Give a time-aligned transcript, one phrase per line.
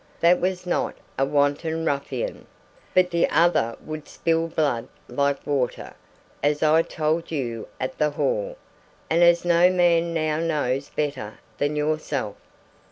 [0.19, 2.47] That was not a wanton ruffian;
[2.95, 5.93] but the other would spill blood like water,
[6.41, 8.57] as I told you at the hall,
[9.11, 12.35] and as no man now knows better than yourself.